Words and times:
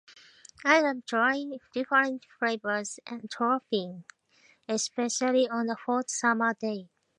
I 0.65 0.81
love 0.81 1.05
trying 1.05 1.59
different 1.75 2.25
flavors 2.39 2.99
and 3.05 3.29
toppings, 3.29 4.03
especially 4.67 5.47
on 5.47 5.69
a 5.69 5.75
hot 5.75 6.09
summer 6.09 6.55
day. 6.55 6.89